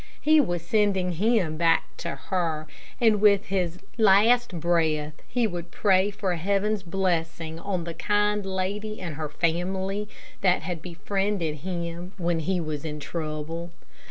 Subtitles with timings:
[0.19, 2.65] He was sending him back to her,
[2.99, 8.99] and with his latest breath he would pray for heaven's blessing on the kind lady
[8.99, 10.09] and her family
[10.41, 13.69] that had befriended him when he was in trouble.